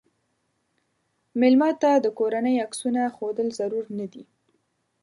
[1.39, 4.23] مېلمه ته د کورنۍ عکسونه ښودل ضرور نه دي.